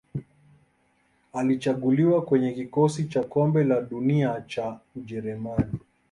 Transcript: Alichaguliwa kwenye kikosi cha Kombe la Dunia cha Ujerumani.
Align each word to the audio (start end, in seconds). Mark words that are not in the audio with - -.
Alichaguliwa 1.33 2.21
kwenye 2.21 2.51
kikosi 2.53 3.03
cha 3.07 3.23
Kombe 3.23 3.63
la 3.63 3.81
Dunia 3.81 4.43
cha 4.47 4.79
Ujerumani. 4.95 5.79